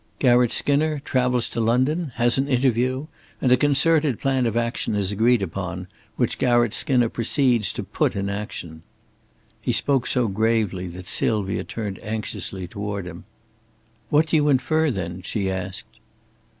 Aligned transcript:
Garratt 0.17 0.51
Skinner 0.51 0.97
travels 1.05 1.47
to 1.49 1.61
London, 1.61 2.11
has 2.15 2.39
an 2.39 2.47
interview, 2.47 3.05
and 3.39 3.51
a 3.51 3.55
concerted 3.55 4.19
plan 4.19 4.47
of 4.47 4.57
action 4.57 4.95
is 4.95 5.11
agreed 5.11 5.43
upon, 5.43 5.87
which 6.15 6.39
Garratt 6.39 6.73
Skinner 6.73 7.07
proceeds 7.07 7.71
to 7.71 7.83
put 7.83 8.15
in 8.15 8.27
action." 8.27 8.81
He 9.61 9.71
spoke 9.71 10.07
so 10.07 10.27
gravely 10.27 10.87
that 10.87 11.05
Sylvia 11.05 11.63
turned 11.63 11.99
anxiously 12.03 12.67
toward 12.67 13.05
him. 13.05 13.25
"What 14.09 14.25
do 14.25 14.35
you 14.37 14.49
infer, 14.49 14.89
then?" 14.89 15.21
she 15.21 15.51
asked. 15.51 15.99